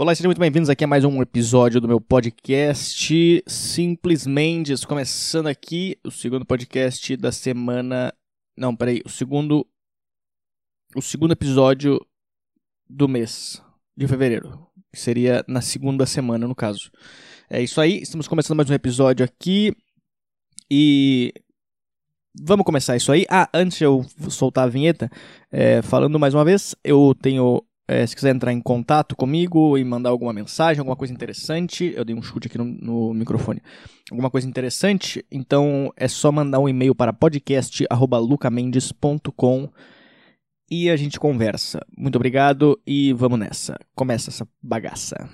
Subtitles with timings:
[0.00, 4.72] Olá, sejam muito bem-vindos aqui a mais um episódio do meu podcast Simplesmente.
[4.86, 8.14] Começando aqui o segundo podcast da semana.
[8.56, 9.66] Não, peraí, o segundo.
[10.94, 12.00] O segundo episódio
[12.88, 13.60] do mês
[13.96, 14.64] de fevereiro.
[14.92, 16.92] Que seria na segunda semana, no caso.
[17.50, 19.76] É isso aí, estamos começando mais um episódio aqui.
[20.70, 21.34] E.
[22.40, 23.26] Vamos começar isso aí.
[23.28, 25.10] Ah, antes de eu soltar a vinheta,
[25.50, 29.84] é, falando mais uma vez, eu tenho é, se quiser entrar em contato comigo e
[29.84, 33.62] mandar alguma mensagem, alguma coisa interessante, eu dei um chute aqui no, no microfone.
[34.10, 39.70] Alguma coisa interessante, então é só mandar um e-mail para podcast@lucamendes.com
[40.70, 41.80] e a gente conversa.
[41.96, 43.80] Muito obrigado e vamos nessa.
[43.94, 45.26] Começa essa bagaça.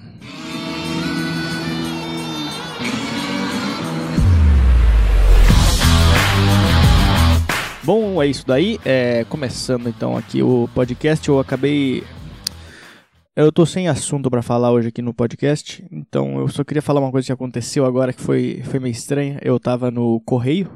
[7.83, 8.79] Bom, é isso daí.
[8.85, 12.05] É, começando então aqui o podcast, eu acabei
[13.37, 17.01] eu tô sem assunto para falar hoje aqui no podcast, então eu só queria falar
[17.01, 19.39] uma coisa que aconteceu agora que foi, foi meio estranha.
[19.43, 20.71] Eu tava no correio,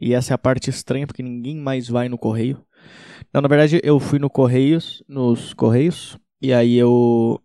[0.00, 2.64] e essa é a parte estranha porque ninguém mais vai no correio.
[3.32, 7.40] Não, na verdade eu fui no correios, nos correios, e aí eu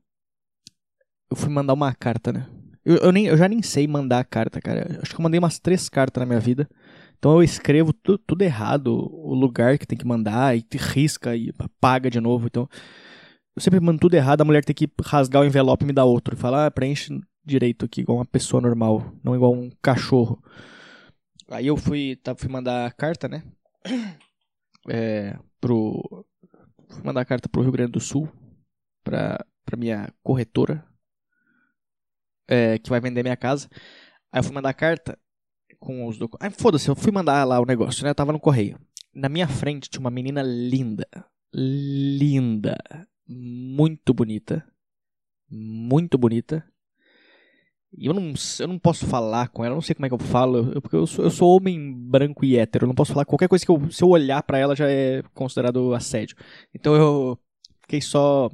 [1.30, 2.48] eu fui mandar uma carta, né?
[2.86, 5.00] Eu, eu, nem, eu já nem sei mandar carta, cara.
[5.02, 6.70] Acho que eu mandei umas três cartas na minha vida.
[7.18, 11.52] Então eu escrevo tu, tudo errado, o lugar que tem que mandar, e risca e
[11.58, 12.48] apaga de novo.
[12.48, 12.70] Então
[13.56, 16.06] eu sempre mando tudo errado, a mulher tem que rasgar o envelope e me dar
[16.06, 16.36] outro.
[16.36, 20.42] E falar, ah, preenche direito aqui, igual uma pessoa normal, não igual um cachorro.
[21.50, 23.44] Aí eu fui, tá, fui mandar carta, né?
[24.90, 26.26] É, pro.
[26.90, 28.30] Fui mandar carta pro Rio Grande do Sul,
[29.02, 30.86] pra, pra minha corretora,
[32.50, 33.70] é, que vai vender minha casa.
[34.30, 35.18] Aí eu fui mandar carta
[35.80, 36.46] com os documentos.
[36.46, 38.10] Aí foda-se, eu fui mandar lá o negócio, né?
[38.10, 38.78] Eu tava no correio.
[39.16, 41.08] Na minha frente tinha uma menina linda.
[41.54, 42.76] Linda
[43.84, 44.66] muito bonita.
[45.50, 46.66] Muito bonita.
[47.96, 50.20] E eu não, eu não posso falar com ela, não sei como é que eu
[50.20, 53.24] falo, eu, porque eu sou, eu sou homem branco e hétero, eu não posso falar
[53.24, 56.36] qualquer coisa que eu, se eu olhar para ela já é considerado assédio.
[56.74, 57.38] Então eu
[57.82, 58.50] fiquei só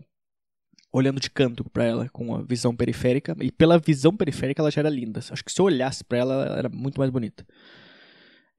[0.92, 4.82] olhando de canto para ela com a visão periférica, e pela visão periférica ela já
[4.82, 5.20] era linda.
[5.20, 7.46] Acho que se eu olhasse para ela, ela era muito mais bonita.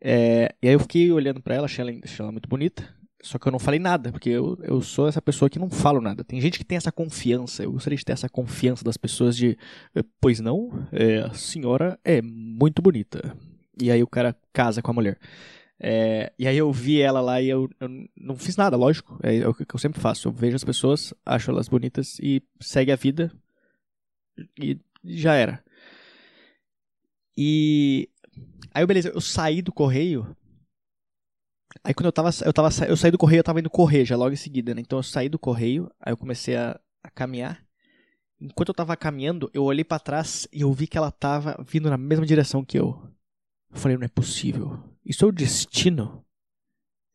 [0.01, 2.89] É, e aí eu fiquei olhando para ela, achei ela, achei ela muito bonita.
[3.23, 6.01] Só que eu não falei nada, porque eu, eu sou essa pessoa que não falo
[6.01, 6.25] nada.
[6.25, 7.63] Tem gente que tem essa confiança.
[7.63, 9.59] Eu gostaria de ter essa confiança das pessoas de.
[9.95, 13.37] Eh, pois não, é, a senhora é muito bonita.
[13.81, 15.19] E aí o cara casa com a mulher.
[15.79, 19.19] É, e aí eu vi ela lá e eu, eu não fiz nada, lógico.
[19.23, 20.29] É, é o que eu sempre faço.
[20.29, 23.31] Eu vejo as pessoas, acho elas bonitas e segue a vida.
[24.59, 25.63] E já era.
[27.37, 28.09] E.
[28.73, 30.37] Aí, beleza, eu saí do correio
[31.85, 34.17] Aí quando eu tava, eu tava, eu saí do correio, eu tava indo correr já
[34.17, 34.81] logo em seguida, né?
[34.81, 37.65] Então eu saí do correio, aí eu comecei a, a caminhar.
[38.41, 41.91] Enquanto eu tava caminhando, eu olhei para trás e eu vi que ela tava vindo
[41.91, 43.01] na mesma direção que eu.
[43.71, 44.83] Eu falei, não é possível.
[45.05, 46.25] Isso é o destino.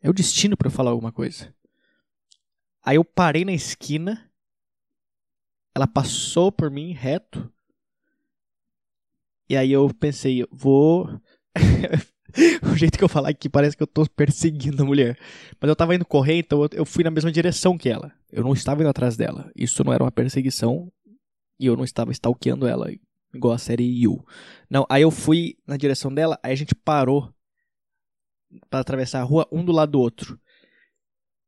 [0.01, 1.53] É o destino para eu falar alguma coisa.
[2.83, 4.31] Aí eu parei na esquina.
[5.73, 7.51] Ela passou por mim reto.
[9.49, 11.21] E aí eu pensei, vou
[12.72, 15.18] o jeito que eu falar aqui parece que eu tô perseguindo a mulher.
[15.59, 18.12] Mas eu tava indo correr, então eu fui na mesma direção que ela.
[18.31, 19.50] Eu não estava indo atrás dela.
[19.56, 20.91] Isso não era uma perseguição.
[21.59, 22.91] E eu não estava stalkeando ela,
[23.34, 24.25] igual a série You.
[24.69, 27.34] Não, aí eu fui na direção dela, aí a gente parou
[28.69, 30.40] para atravessar a rua um do lado do outro.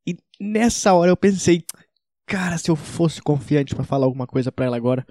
[0.08, 1.62] E nessa hora eu pensei,
[2.26, 5.06] cara, se eu fosse confiante para falar alguma coisa para ela agora.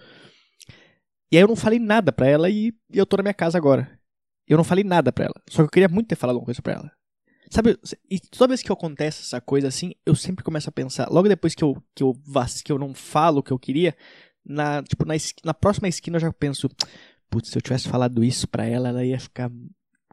[1.30, 3.95] E aí eu não falei nada para ela e eu tô na minha casa agora.
[4.48, 5.34] Eu não falei nada pra ela.
[5.48, 6.92] Só que eu queria muito ter falado alguma coisa pra ela.
[7.50, 7.78] Sabe,
[8.10, 11.54] e toda vez que acontece essa coisa assim, eu sempre começo a pensar, logo depois
[11.54, 12.12] que eu, que eu,
[12.64, 13.96] que eu não falo o que eu queria,
[14.44, 15.14] na, tipo, na,
[15.44, 16.68] na próxima esquina eu já penso,
[17.30, 19.50] putz, se eu tivesse falado isso pra ela, ela ia ficar.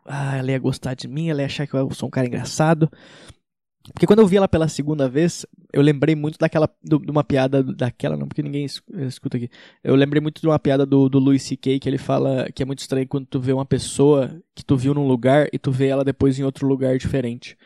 [0.05, 2.91] Ah, ela ia gostar de mim, ela ia achar que eu sou um cara engraçado.
[3.91, 6.69] Porque quando eu vi ela pela segunda vez, eu lembrei muito daquela.
[6.81, 7.61] de uma piada.
[7.61, 9.49] Daquela, não, porque ninguém escuta aqui.
[9.83, 11.79] Eu lembrei muito de uma piada do, do Louis C.K.
[11.79, 14.93] que ele fala que é muito estranho quando tu vê uma pessoa que tu viu
[14.93, 17.57] num lugar e tu vê ela depois em outro lugar diferente.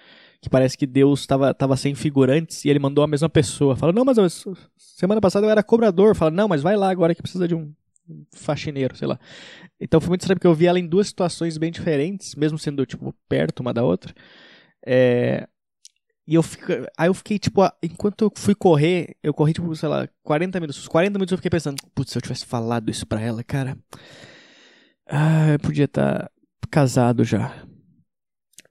[0.42, 3.76] Que parece que Deus estava tava sem figurantes e ele mandou a mesma pessoa.
[3.76, 4.28] Fala, não, mas eu,
[4.76, 6.16] semana passada eu era cobrador.
[6.16, 7.72] Fala, não, mas vai lá agora que precisa de um
[8.34, 9.20] faxineiro, sei lá.
[9.80, 12.86] Então foi muito estranho porque eu vi ela em duas situações bem diferentes, mesmo sendo,
[12.88, 14.14] tipo, perto uma da outra.
[14.86, 15.48] É,
[16.28, 16.44] e eu
[16.98, 20.82] aí eu fiquei, tipo, enquanto eu fui correr, eu corri, tipo, sei lá, 40 minutos.
[20.82, 23.78] Os 40 minutos eu fiquei pensando, putz, se eu tivesse falado isso pra ela, cara.
[25.08, 26.32] Ah, eu podia estar tá
[26.70, 27.66] casado já.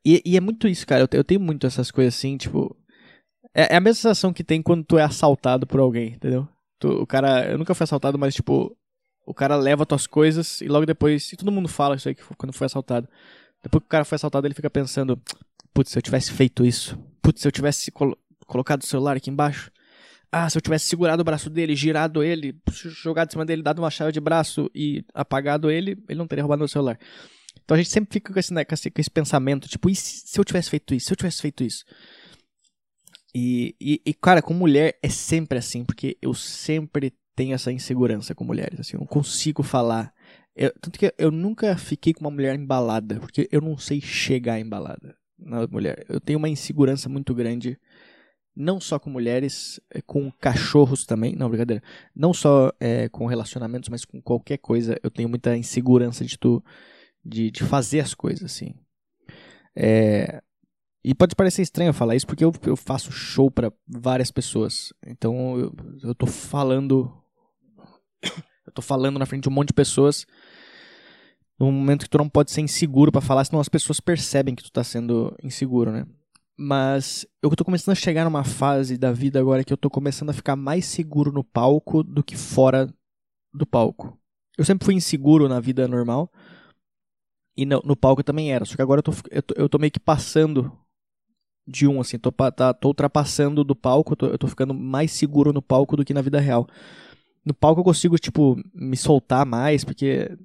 [0.05, 1.03] E, e, é muito isso, cara.
[1.03, 2.77] Eu, eu, tenho muito essas coisas assim, tipo.
[3.55, 6.47] É, é, a mesma sensação que tem quando tu é assaltado por alguém, entendeu?
[6.79, 8.77] Tu, o cara, eu nunca fui assaltado, mas tipo,
[9.27, 12.23] o cara leva tuas coisas e logo depois, e todo mundo fala isso aí que
[12.37, 13.09] quando foi assaltado.
[13.63, 15.21] Depois que o cara foi assaltado, ele fica pensando,
[15.73, 19.29] putz, se eu tivesse feito isso, putz, se eu tivesse colo colocado o celular aqui
[19.29, 19.73] embaixo,
[20.31, 23.81] ah, se eu tivesse segurado o braço dele, girado ele, jogado em cima dele, dado
[23.81, 26.97] uma chave de braço e apagado ele, ele não teria roubado meu celular.
[27.65, 29.97] Então a gente sempre fica com esse, né, com esse, com esse pensamento, tipo, e
[29.97, 31.07] se eu tivesse feito isso?
[31.07, 31.85] Se eu tivesse feito isso?
[33.35, 38.37] E, e, e, cara, com mulher é sempre assim, porque eu sempre tenho essa insegurança
[38.37, 40.15] com mulheres, assim, eu não consigo falar.
[40.55, 44.61] Eu, tanto que eu nunca fiquei com uma mulher embalada, porque eu não sei chegar
[44.61, 46.05] embalada na mulher.
[46.09, 47.79] Eu tenho uma insegurança muito grande,
[48.55, 51.83] não só com mulheres, é, com cachorros também, não, brincadeira.
[52.15, 54.99] Não só é, com relacionamentos, mas com qualquer coisa.
[55.03, 56.63] Eu tenho muita insegurança de tu
[57.25, 58.75] de, de fazer as coisas, assim.
[59.75, 60.43] É,
[61.05, 64.93] e pode parecer estranho falar isso, porque eu, eu faço show para várias pessoas.
[65.07, 67.13] Então eu, eu tô falando.
[68.67, 70.27] Eu tô falando na frente de um monte de pessoas.
[71.59, 74.63] Num momento que tu não pode ser inseguro para falar, senão as pessoas percebem que
[74.63, 76.07] tu tá sendo inseguro, né?
[76.59, 80.31] Mas eu tô começando a chegar numa fase da vida agora que eu tô começando
[80.31, 82.93] a ficar mais seguro no palco do que fora
[83.53, 84.19] do palco.
[84.57, 86.31] Eu sempre fui inseguro na vida normal,
[87.57, 88.65] e no, no, palco eu também era.
[88.65, 90.71] Só que agora eu tô, eu tô, eu tô meio que passando
[91.67, 92.19] de um, assim.
[92.19, 94.15] Tô, tá, tô ultrapassando do palco.
[94.15, 96.69] Tô, eu tô ficando mais seguro no palco do que na vida real.
[97.45, 100.37] No palco eu consigo, tipo, me soltar mais, porque.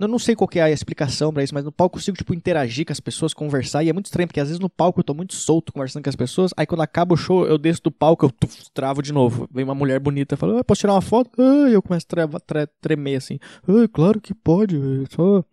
[0.00, 2.32] Eu não sei qual é a explicação para isso, mas no palco eu consigo, tipo,
[2.32, 3.84] interagir com as pessoas, conversar.
[3.84, 6.08] E é muito estranho, porque às vezes no palco eu tô muito solto conversando com
[6.08, 6.52] as pessoas.
[6.56, 9.46] Aí quando acaba o show, eu desço do palco, eu tuf, travo de novo.
[9.52, 11.30] Vem uma mulher bonita e fala, ah, posso tirar uma foto?
[11.38, 13.38] Ah, e eu começo a tre tremer assim.
[13.68, 14.76] Ah, claro que pode,
[15.10, 15.44] só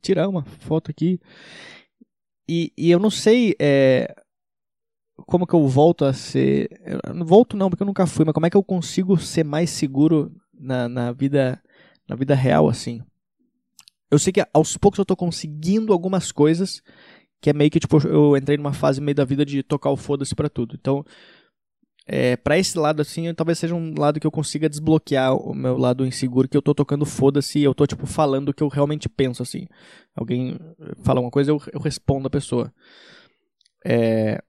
[0.00, 1.20] tirar uma foto aqui.
[2.48, 4.14] E, e eu não sei é,
[5.26, 6.68] como que eu volto a ser.
[7.12, 9.70] Não volto não, porque eu nunca fui, mas como é que eu consigo ser mais
[9.70, 11.60] seguro na, na vida
[12.08, 13.02] na vida real, assim.
[14.10, 16.82] Eu sei que aos poucos eu tô conseguindo algumas coisas
[17.40, 19.96] que é meio que, tipo, eu entrei numa fase meio da vida de tocar o
[19.96, 20.74] foda-se pra tudo.
[20.74, 21.04] Então,
[22.06, 25.76] é, para esse lado, assim, talvez seja um lado que eu consiga desbloquear o meu
[25.76, 28.68] lado inseguro, que eu tô tocando foda-se e eu tô, tipo, falando o que eu
[28.68, 29.66] realmente penso, assim.
[30.14, 30.58] Alguém
[31.02, 32.72] fala uma coisa, eu, eu respondo a pessoa.
[33.84, 34.40] É,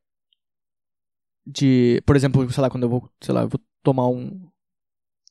[1.46, 4.48] de, por exemplo, sei lá, quando eu vou, sei lá, eu vou tomar um,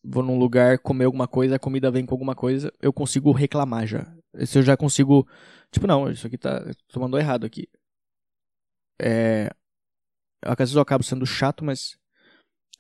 [0.07, 3.87] vou num lugar comer alguma coisa, a comida vem com alguma coisa, eu consigo reclamar
[3.87, 4.07] já.
[4.45, 5.27] Se eu já consigo,
[5.71, 7.69] tipo, não, isso aqui tá, tomando errado aqui.
[9.01, 9.51] É,
[10.43, 11.99] às vezes eu acabo sendo chato, mas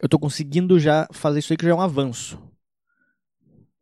[0.01, 2.41] eu tô conseguindo já fazer isso aí que já é um avanço.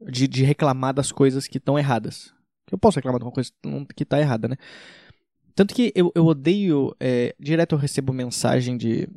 [0.00, 2.34] De, de reclamar das coisas que estão erradas.
[2.70, 3.50] Eu posso reclamar de uma coisa
[3.96, 4.56] que está errada, né?
[5.54, 6.94] Tanto que eu, eu odeio.
[7.00, 9.08] É, direto eu recebo mensagem de.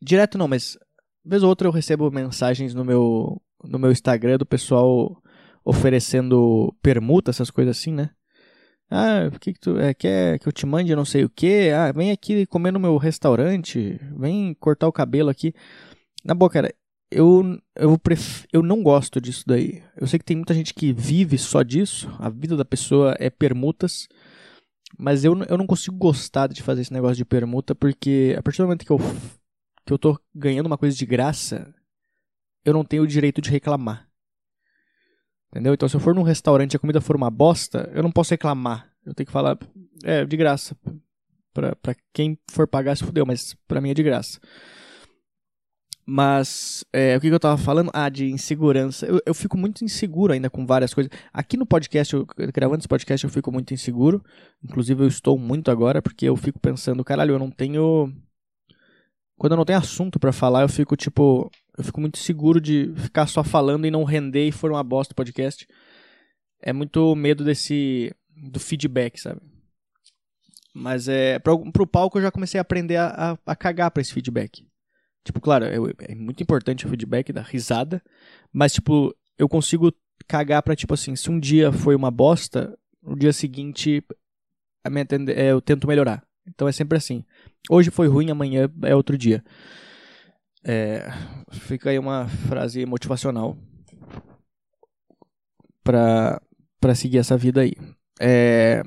[0.00, 0.76] Direto não, mas.
[1.24, 5.22] Vez ou outra eu recebo mensagens no meu, no meu Instagram do pessoal
[5.64, 8.10] oferecendo permuta, essas coisas assim, né?
[8.90, 11.70] Ah, o que, que tu é, quer que eu te mande não sei o que?
[11.70, 15.54] Ah, vem aqui comer no meu restaurante, vem cortar o cabelo aqui.
[16.22, 16.72] Na boa, cara,
[17.10, 18.44] eu, eu, pref...
[18.52, 19.82] eu não gosto disso daí.
[19.96, 23.30] Eu sei que tem muita gente que vive só disso, a vida da pessoa é
[23.30, 24.06] permutas,
[24.98, 28.58] mas eu, eu não consigo gostar de fazer esse negócio de permuta, porque a partir
[28.58, 29.00] do momento que eu,
[29.84, 31.74] que eu tô ganhando uma coisa de graça,
[32.64, 34.08] eu não tenho o direito de reclamar.
[35.50, 35.74] Entendeu?
[35.74, 38.30] Então, se eu for num restaurante e a comida for uma bosta, eu não posso
[38.30, 38.90] reclamar.
[39.04, 39.58] Eu tenho que falar,
[40.02, 40.76] é, de graça.
[41.52, 44.40] Pra, pra quem for pagar se fudeu, mas pra mim é de graça.
[46.06, 47.90] Mas é, o que, que, eu tava falando?
[47.94, 49.06] Ah, de insegurança.
[49.06, 51.10] Eu, eu, fico muito inseguro ainda com várias coisas.
[51.32, 54.22] Aqui no podcast, eu, gravando esse podcast, eu fico muito inseguro.
[54.62, 58.12] Inclusive, eu estou muito agora, porque eu fico pensando, caralho, eu não tenho.
[59.44, 61.50] Quando eu não tenho assunto para falar, eu fico tipo.
[61.76, 65.12] Eu fico muito seguro de ficar só falando e não render e for uma bosta
[65.12, 65.68] o podcast.
[66.62, 68.10] É muito medo desse.
[68.34, 69.42] do feedback, sabe?
[70.72, 71.38] Mas é.
[71.40, 74.66] Pro, pro palco eu já comecei a aprender a, a, a cagar pra esse feedback.
[75.22, 78.02] Tipo, claro, é, muito importante o feedback da risada,
[78.50, 79.92] mas, tipo, eu consigo
[80.26, 84.02] cagar pra, tipo assim, se um dia foi uma bosta, no dia seguinte
[85.36, 86.26] é, eu tento melhorar.
[86.46, 87.24] Então é sempre assim.
[87.70, 89.44] Hoje foi ruim, amanhã é outro dia.
[90.66, 91.06] É,
[91.50, 93.56] fica aí uma frase motivacional
[95.82, 96.40] pra,
[96.80, 97.72] pra seguir essa vida aí.
[98.20, 98.82] É,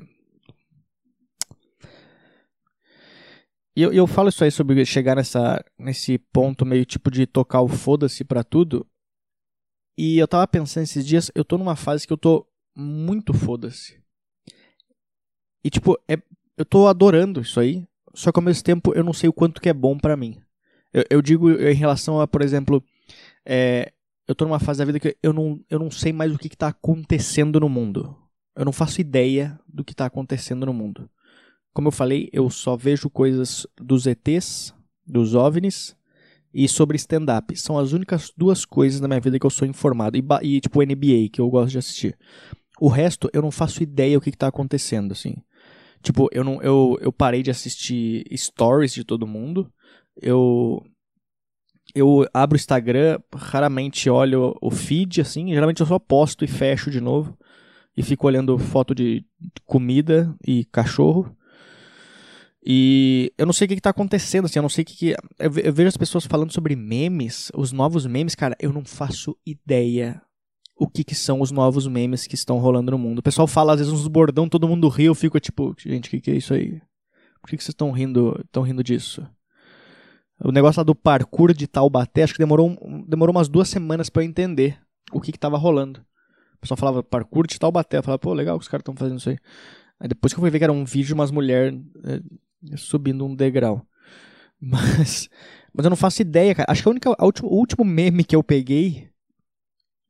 [3.78, 7.60] E eu, eu falo isso aí sobre chegar nessa, nesse ponto meio tipo de tocar
[7.60, 8.84] o foda-se pra tudo.
[9.96, 12.44] E eu tava pensando esses dias, eu tô numa fase que eu tô
[12.76, 14.02] muito foda-se.
[15.62, 16.20] E tipo, é,
[16.58, 19.60] eu tô adorando isso aí, só que ao mesmo tempo eu não sei o quanto
[19.60, 20.36] que é bom para mim.
[20.92, 22.82] Eu, eu, digo em relação a, por exemplo,
[23.46, 23.92] É,
[24.26, 26.50] eu tô numa fase da vida que eu não, eu não sei mais o que,
[26.50, 28.14] que tá acontecendo no mundo.
[28.54, 31.08] Eu não faço ideia do que tá acontecendo no mundo.
[31.72, 34.74] Como eu falei, eu só vejo coisas dos ETs,
[35.06, 35.96] dos OVNIs
[36.52, 37.56] e sobre stand-up.
[37.56, 40.18] São as únicas duas coisas na minha vida que eu sou informado.
[40.18, 42.18] E, e tipo NBA, que eu gosto de assistir.
[42.80, 45.36] O resto, eu não faço ideia o que, que tá acontecendo, assim.
[46.02, 49.70] Tipo, eu não eu, eu parei de assistir stories de todo mundo.
[50.20, 50.82] Eu
[51.94, 56.90] eu abro o Instagram, raramente olho o feed assim, geralmente eu só posto e fecho
[56.90, 57.36] de novo
[57.96, 59.24] e fico olhando foto de
[59.64, 61.34] comida e cachorro.
[62.64, 65.14] E eu não sei o que, está acontecendo, assim, eu não sei o que, que.
[65.38, 70.22] Eu vejo as pessoas falando sobre memes, os novos memes, cara, eu não faço ideia
[70.78, 73.18] o que, que são os novos memes que estão rolando no mundo.
[73.18, 76.10] O pessoal fala, às vezes, uns bordão, todo mundo ri, eu fico tipo, gente, o
[76.10, 76.80] que, que é isso aí?
[77.40, 79.26] Por que, que vocês estão rindo, estão rindo disso?
[80.40, 82.76] O negócio lá do parkour de Taubaté, acho que demorou,
[83.08, 84.78] demorou umas duas semanas para eu entender
[85.12, 86.00] o que, que tava rolando.
[86.54, 89.18] O pessoal falava parkour de Taubaté, eu falava, pô, legal que os caras estão fazendo
[89.18, 89.38] isso aí.
[89.98, 92.20] Aí depois que eu fui ver que era um vídeo de umas mulheres é,
[92.76, 93.84] subindo um degrau.
[94.60, 95.28] Mas,
[95.72, 96.68] mas eu não faço ideia, cara.
[96.68, 99.07] Acho que a única, a última, o último meme que eu peguei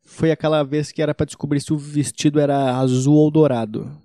[0.08, 4.00] foi aquela vez que era para descobrir se o vestido era azul ou dourado.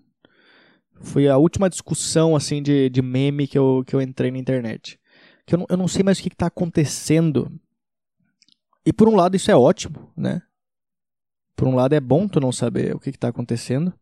[0.99, 4.99] Foi a última discussão, assim, de, de meme que eu, que eu entrei na internet.
[5.45, 7.49] Que eu não, eu não sei mais o que está acontecendo.
[8.85, 10.41] E por um lado isso é ótimo, né?
[11.55, 13.93] Por um lado é bom tu não saber o que está acontecendo.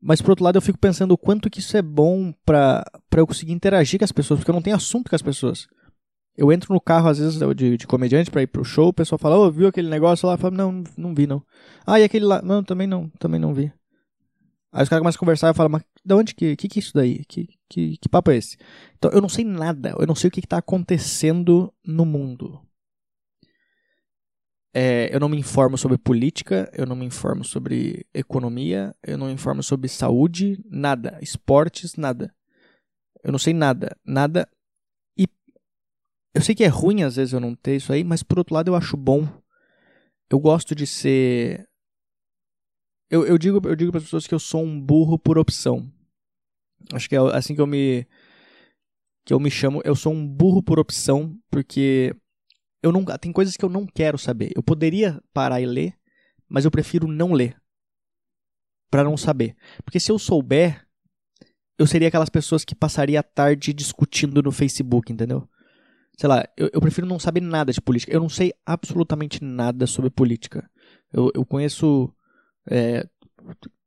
[0.00, 2.84] Mas por outro lado eu fico pensando o quanto que isso é bom pra
[3.16, 5.66] eu conseguir interagir com as pessoas, porque eu não tenho assunto com as pessoas.
[6.36, 9.18] Eu entro no carro, às vezes, de, de comediante pra ir pro show, o pessoal
[9.18, 10.34] fala, ô, oh, viu aquele negócio lá?
[10.34, 11.42] Eu falo, não, não vi não.
[11.86, 12.42] Ah, e aquele lá?
[12.42, 13.72] Não, também não, também não vi.
[14.72, 16.80] Aí os caras começam a conversar e falam, mas de onde que, que que é
[16.80, 17.24] isso daí?
[17.24, 18.58] Que, que, que papo é esse?
[18.98, 22.60] Então eu não sei nada, eu não sei o que, que tá acontecendo no mundo.
[24.74, 29.28] É, eu não me informo sobre política, eu não me informo sobre economia, eu não
[29.28, 31.18] me informo sobre saúde, nada.
[31.22, 32.34] Esportes, nada.
[33.24, 34.46] Eu não sei nada, nada.
[36.36, 38.54] Eu sei que é ruim às vezes eu não ter isso aí, mas por outro
[38.54, 39.26] lado eu acho bom.
[40.28, 41.66] Eu gosto de ser.
[43.08, 45.90] Eu, eu digo, eu digo para as pessoas que eu sou um burro por opção.
[46.92, 48.06] Acho que é assim que eu me
[49.24, 49.80] que eu me chamo.
[49.82, 52.14] Eu sou um burro por opção porque
[52.82, 54.52] eu não, tem coisas que eu não quero saber.
[54.54, 55.94] Eu poderia parar e ler,
[56.46, 57.56] mas eu prefiro não ler
[58.90, 59.56] para não saber.
[59.82, 60.86] Porque se eu souber,
[61.78, 65.48] eu seria aquelas pessoas que passaria a tarde discutindo no Facebook, entendeu?
[66.16, 68.12] Sei lá, eu, eu prefiro não saber nada de política.
[68.12, 70.68] Eu não sei absolutamente nada sobre política.
[71.12, 72.12] Eu, eu conheço
[72.68, 73.06] é,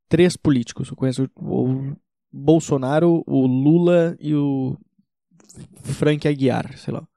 [0.07, 0.89] três políticos.
[0.89, 1.95] Eu conheço o
[2.31, 4.77] Bolsonaro, o Lula e o
[5.83, 7.07] Frank Aguiar, sei lá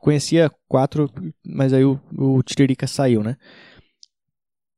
[0.00, 1.10] conhecia quatro,
[1.46, 3.36] mas aí o, o Tiririca saiu, né?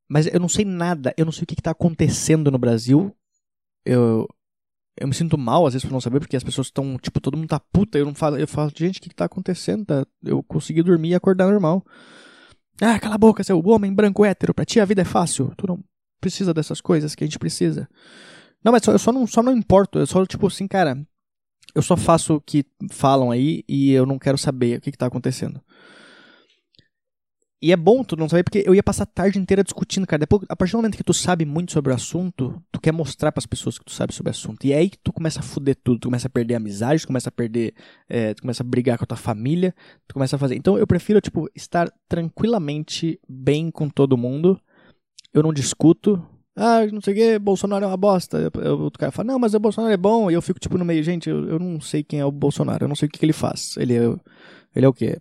[0.09, 3.17] Mas eu não sei nada, eu não sei o que está acontecendo no Brasil.
[3.85, 4.29] Eu,
[4.97, 7.37] eu me sinto mal às vezes por não saber, porque as pessoas estão, tipo, todo
[7.37, 7.99] mundo tá puta.
[7.99, 9.85] Eu não falo, eu falo, gente, o que, está acontecendo?
[9.85, 10.07] Tá?
[10.23, 11.85] Eu consegui dormir e acordar normal.
[12.81, 15.53] Ah, cala a boca, seu homem branco hétero, pra ti a vida é fácil.
[15.57, 15.83] Tu não
[16.21, 17.89] precisa dessas coisas que a gente precisa.
[18.65, 19.99] Não, mas só, eu só não, só não importo.
[19.99, 20.97] Eu só, tipo assim, cara,
[21.75, 25.07] eu só faço o que falam aí e eu não quero saber o que, está
[25.07, 25.61] acontecendo.
[27.63, 30.19] E é bom tu não saber, porque eu ia passar a tarde inteira discutindo, cara.
[30.19, 33.31] Depois, a partir do momento que tu sabe muito sobre o assunto, tu quer mostrar
[33.31, 34.67] para as pessoas que tu sabe sobre o assunto.
[34.67, 36.01] E é aí que tu começa a fuder tudo.
[36.01, 37.73] Tu começa a perder amizade, tu começa a perder.
[38.09, 39.73] É, tu começa a brigar com a tua família,
[40.09, 40.57] tu começa a fazer.
[40.57, 44.61] Então eu prefiro, tipo, estar tranquilamente bem com todo mundo.
[45.33, 46.21] Eu não discuto,
[46.57, 48.51] ah, não sei o que, Bolsonaro é uma bosta.
[48.57, 50.29] O outro cara fala, não, mas o Bolsonaro é bom.
[50.31, 52.85] E eu fico, tipo, no meio, gente, eu, eu não sei quem é o Bolsonaro,
[52.85, 53.77] eu não sei o que, que ele faz.
[53.77, 54.03] Ele é,
[54.75, 55.19] ele é o quê?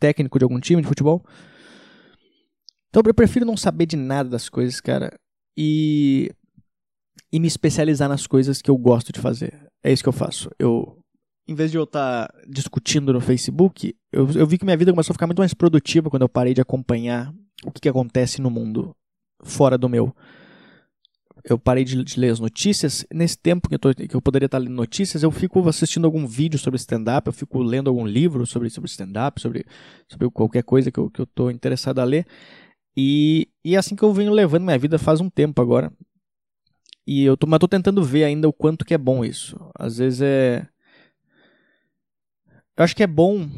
[0.00, 1.24] Técnico de algum time de futebol?
[2.88, 5.12] Então eu prefiro não saber de nada das coisas, cara,
[5.56, 6.32] e,
[7.32, 9.68] e me especializar nas coisas que eu gosto de fazer.
[9.84, 10.50] É isso que eu faço.
[10.58, 10.98] Eu,
[11.46, 14.90] em vez de eu estar tá discutindo no Facebook, eu, eu vi que minha vida
[14.90, 17.32] começou a ficar muito mais produtiva quando eu parei de acompanhar
[17.64, 18.94] o que, que acontece no mundo
[19.42, 20.14] fora do meu.
[21.44, 23.06] Eu parei de, de ler as notícias.
[23.12, 26.26] Nesse tempo que eu, tô, que eu poderia estar lendo notícias, eu fico assistindo algum
[26.26, 29.64] vídeo sobre stand-up, eu fico lendo algum livro sobre, sobre stand-up, sobre,
[30.08, 32.26] sobre qualquer coisa que eu, que eu tô interessado a ler.
[32.96, 35.92] E, e é assim que eu venho levando minha vida faz um tempo agora.
[37.06, 39.58] E eu tô, mas tô tentando ver ainda o quanto que é bom isso.
[39.78, 40.66] Às vezes é.
[42.76, 43.48] Eu acho que é bom,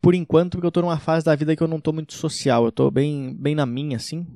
[0.00, 2.64] por enquanto, porque eu tô numa fase da vida que eu não tô muito social.
[2.64, 4.26] Eu tô bem, bem na minha, assim.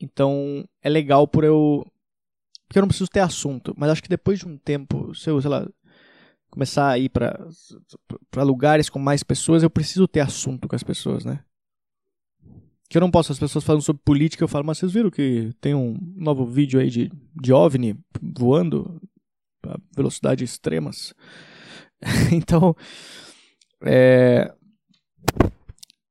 [0.00, 1.86] Então é legal por eu.
[2.68, 5.40] Porque eu não preciso ter assunto, mas acho que depois de um tempo, se eu,
[5.40, 5.66] sei lá,
[6.50, 11.24] começar a ir para lugares com mais pessoas, eu preciso ter assunto com as pessoas,
[11.24, 11.40] né?
[12.88, 15.52] que eu não posso, as pessoas falando sobre política, eu falo, mas vocês viram que
[15.60, 17.94] tem um novo vídeo aí de, de OVNI
[18.34, 19.00] voando
[19.62, 21.12] a velocidades extremas?
[22.32, 22.74] então,
[23.84, 24.52] é...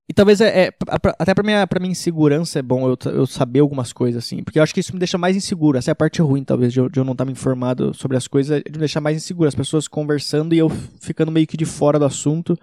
[0.09, 0.73] E talvez é, é
[1.19, 4.41] até pra minha, pra minha insegurança é bom eu, eu saber algumas coisas, assim.
[4.41, 5.77] Porque eu acho que isso me deixa mais inseguro.
[5.77, 8.15] Essa é a parte ruim, talvez, de eu, de eu não estar me informado sobre
[8.15, 9.49] as coisas, de me deixar mais inseguro.
[9.49, 10.69] As pessoas conversando e eu
[11.01, 12.57] ficando meio que de fora do assunto.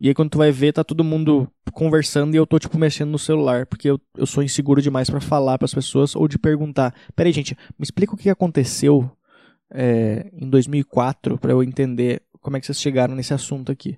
[0.00, 3.10] E aí quando tu vai ver, tá todo mundo conversando e eu tô, tipo, mexendo
[3.10, 6.36] no celular, porque eu, eu sou inseguro demais para falar para as pessoas ou de
[6.36, 6.92] perguntar.
[7.14, 9.08] Peraí, gente, me explica o que aconteceu
[9.72, 13.96] é, em 2004 para eu entender como é que vocês chegaram nesse assunto aqui.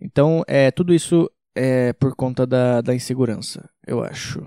[0.00, 4.40] Então, é, tudo isso é por conta da, da insegurança, eu acho.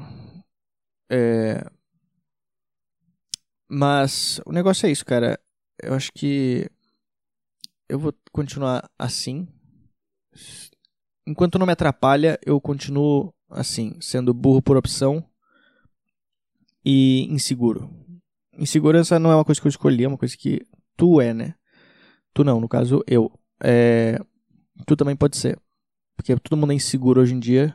[1.11, 1.63] É...
[3.69, 5.39] Mas o negócio é isso, cara.
[5.81, 6.69] Eu acho que
[7.89, 9.47] eu vou continuar assim,
[11.27, 15.23] enquanto não me atrapalha, eu continuo assim, sendo burro por opção
[16.83, 17.89] e inseguro.
[18.57, 20.61] Insegurança não é uma coisa que eu escolhi, é uma coisa que
[20.95, 21.55] tu é, né?
[22.33, 23.31] Tu não, no caso eu.
[23.63, 24.19] É...
[24.85, 25.57] Tu também pode ser.
[26.15, 27.73] Porque todo mundo é inseguro hoje em dia,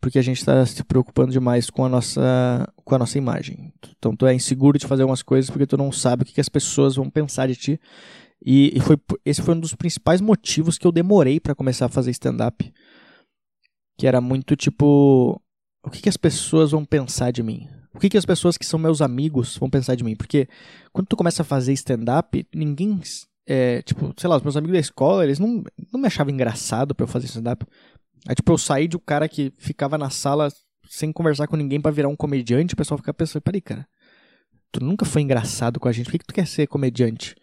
[0.00, 3.72] porque a gente está se preocupando demais com a nossa com a nossa imagem.
[3.98, 6.40] Então tu é inseguro de fazer algumas coisas porque tu não sabe o que, que
[6.40, 7.80] as pessoas vão pensar de ti
[8.44, 11.90] e, e foi, esse foi um dos principais motivos que eu demorei para começar a
[11.90, 12.72] fazer stand-up.
[13.96, 15.40] Que era muito tipo:
[15.84, 17.68] o que, que as pessoas vão pensar de mim?
[17.94, 20.14] O que, que as pessoas que são meus amigos vão pensar de mim?
[20.14, 20.48] Porque
[20.92, 23.00] quando tu começa a fazer stand-up, ninguém.
[23.50, 26.94] É, tipo, sei lá, os meus amigos da escola, eles não, não me achavam engraçado
[26.94, 27.64] pra eu fazer stand-up.
[28.28, 30.52] Aí, tipo, eu saí de um cara que ficava na sala
[30.86, 33.88] sem conversar com ninguém para virar um comediante, o pessoal fica pensando, peraí, cara,
[34.70, 37.34] tu nunca foi engraçado com a gente, por que, que tu quer ser comediante?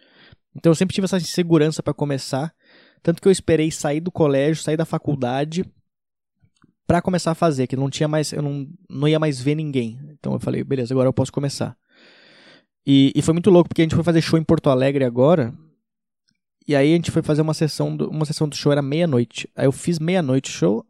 [0.55, 2.53] Então eu sempre tive essa insegurança para começar,
[3.01, 5.65] tanto que eu esperei sair do colégio, sair da faculdade
[6.85, 9.99] para começar a fazer, que não tinha mais, eu não, não ia mais ver ninguém.
[10.11, 11.75] Então eu falei, beleza, agora eu posso começar.
[12.85, 15.51] E, e foi muito louco porque a gente foi fazer show em Porto Alegre agora.
[16.67, 19.49] E aí a gente foi fazer uma sessão do, uma sessão do show era meia-noite.
[19.55, 20.85] Aí eu fiz meia-noite show.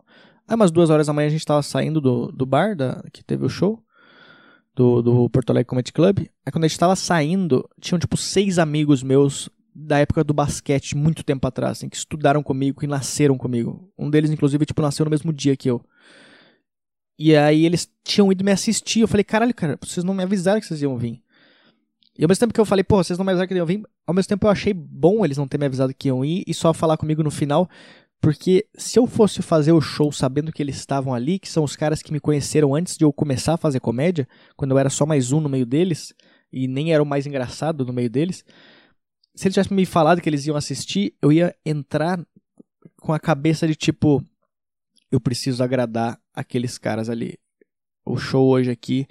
[0.48, 3.24] Aí umas duas horas da manhã a gente tava saindo do, do bar da, que
[3.24, 3.84] teve o show
[4.76, 6.20] do, do Porto Alegre Comedy Club.
[6.46, 10.96] Aí quando a gente tava saindo, tinham tipo seis amigos meus da época do basquete,
[10.96, 13.92] muito tempo atrás, assim, que estudaram comigo, que nasceram comigo.
[13.98, 15.84] Um deles, inclusive, tipo, nasceu no mesmo dia que eu.
[17.20, 19.02] E aí eles tinham ido me assistir.
[19.02, 21.22] Eu falei, caralho, cara, vocês não me avisaram que vocês iam vir.
[22.18, 23.84] E ao mesmo tempo que eu falei, pô, vocês não me avisaram que iam vir,
[24.08, 26.54] ao mesmo tempo eu achei bom eles não terem me avisado que iam ir e
[26.54, 27.70] só falar comigo no final,
[28.22, 31.76] porque se eu fosse fazer o show sabendo que eles estavam ali, que são os
[31.76, 35.06] caras que me conheceram antes de eu começar a fazer comédia, quando eu era só
[35.06, 36.14] mais um no meio deles,
[36.52, 38.46] e nem era o mais engraçado no meio deles,
[39.36, 42.26] se eles tivessem me falado que eles iam assistir, eu ia entrar
[43.02, 44.24] com a cabeça de tipo,
[45.12, 47.38] eu preciso agradar aqueles caras ali.
[48.06, 49.06] O show hoje aqui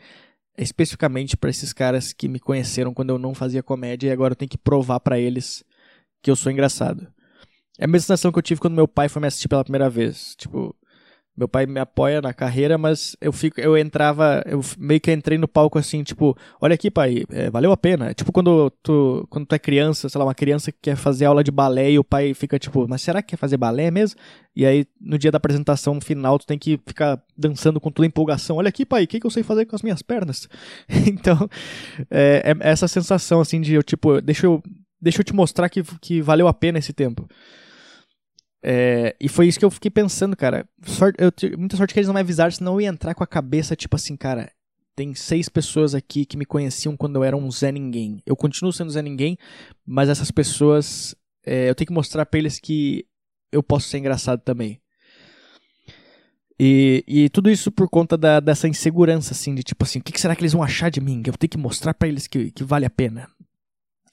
[0.56, 4.36] especificamente para esses caras que me conheceram quando eu não fazia comédia e agora eu
[4.36, 5.64] tenho que provar para eles
[6.22, 7.06] que eu sou engraçado.
[7.78, 9.90] É a mesma sensação que eu tive quando meu pai foi me assistir pela primeira
[9.90, 10.34] vez.
[10.36, 10.74] Tipo,
[11.36, 15.36] meu pai me apoia na carreira, mas eu fico, eu entrava, eu meio que entrei
[15.36, 18.14] no palco assim, tipo, olha aqui, pai, é, valeu a pena.
[18.14, 21.42] Tipo quando tu, quando tu é criança, sei lá, uma criança que quer fazer aula
[21.42, 24.18] de balé e o pai fica tipo, mas será que quer fazer balé mesmo?
[24.54, 28.56] E aí no dia da apresentação final tu tem que ficar dançando com toda empolgação.
[28.56, 30.48] Olha aqui, pai, o que, que eu sei fazer com as minhas pernas?
[31.08, 31.50] então,
[32.10, 34.62] é, é essa sensação assim de eu tipo, deixa eu,
[35.02, 37.28] deixa eu te mostrar que, que valeu a pena esse tempo.
[38.66, 40.66] É, e foi isso que eu fiquei pensando, cara.
[40.86, 43.26] Sorte, eu muita sorte que eles não me avisaram, senão eu ia entrar com a
[43.26, 44.50] cabeça tipo assim, cara.
[44.96, 48.22] Tem seis pessoas aqui que me conheciam quando eu era um Zé Ninguém.
[48.24, 49.36] Eu continuo sendo Zé Ninguém,
[49.84, 51.14] mas essas pessoas.
[51.44, 53.04] É, eu tenho que mostrar pra eles que
[53.52, 54.80] eu posso ser engraçado também.
[56.58, 60.12] E, e tudo isso por conta da, dessa insegurança, assim, de tipo assim, o que,
[60.12, 61.22] que será que eles vão achar de mim?
[61.26, 63.28] Eu tenho que mostrar para eles que, que vale a pena.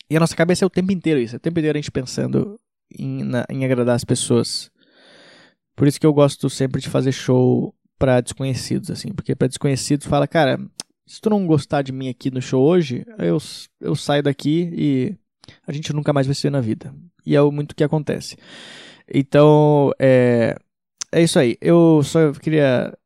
[0.09, 1.91] E a nossa cabeça é o tempo inteiro isso, é o tempo inteiro a gente
[1.91, 2.59] pensando
[2.97, 4.71] em, na, em agradar as pessoas.
[5.75, 10.07] Por isso que eu gosto sempre de fazer show para desconhecidos, assim, porque para desconhecidos
[10.07, 10.59] fala, cara,
[11.05, 13.37] se tu não gostar de mim aqui no show hoje, eu,
[13.79, 15.15] eu saio daqui e
[15.67, 16.93] a gente nunca mais vai se ver na vida.
[17.25, 18.37] E é muito o que acontece.
[19.13, 20.55] Então, é,
[21.11, 21.57] é isso aí.
[21.61, 22.97] Eu só queria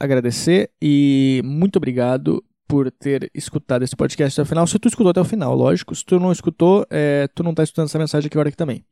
[0.00, 4.66] agradecer e muito obrigado por ter escutado esse podcast até o final.
[4.66, 5.94] Se tu escutou até o final, lógico.
[5.94, 8.82] Se tu não escutou, é, tu não está escutando essa mensagem aqui agora aqui também.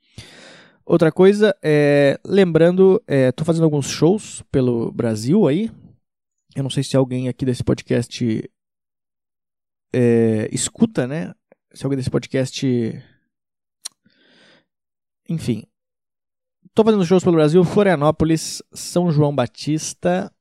[0.85, 5.71] Outra coisa, é, lembrando, é, tô fazendo alguns shows pelo Brasil aí.
[6.55, 8.51] Eu não sei se alguém aqui desse podcast
[9.93, 11.33] é, escuta, né?
[11.73, 12.67] Se alguém desse podcast.
[15.29, 15.65] Enfim.
[16.75, 20.33] Tô fazendo shows pelo Brasil, Florianópolis, São João Batista,